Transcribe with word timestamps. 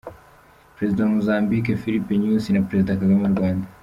Perezida 0.75 1.01
wa 1.03 1.13
Mozambique, 1.15 1.79
Filipe 1.83 2.11
Nyusi 2.17 2.49
na 2.51 2.65
Perezida 2.67 2.97
Kagame 2.99 3.21
w’u 3.25 3.35
Rwanda 3.35 3.67